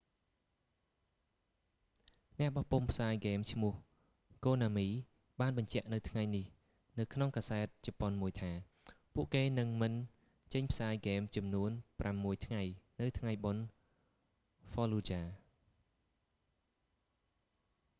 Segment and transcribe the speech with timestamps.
[2.39, 3.73] អ្នកបោះពុម្ពផ្សាយហ្គេមឈ្មោះ
[4.45, 4.87] konami
[5.41, 6.45] បានបញ្ជាក់នៅថ្ងៃនេះ
[6.99, 8.51] នៅក្នុងកាសែតជប៉ុនមួយថា
[9.15, 9.93] ពួកគេនឹងមិន
[10.53, 12.61] ចេញផ្សាយហ្គេមចំនួនប្រាំមួយថ្ងៃ
[13.01, 13.65] នៅថ្ងៃបុណ្យ
[14.71, 15.25] fallujah